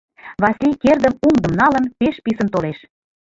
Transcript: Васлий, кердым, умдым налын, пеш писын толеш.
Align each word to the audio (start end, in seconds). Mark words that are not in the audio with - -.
Васлий, 0.41 0.77
кердым, 0.83 1.13
умдым 1.27 1.53
налын, 1.61 1.85
пеш 1.99 2.15
писын 2.23 2.47
толеш. 2.53 2.79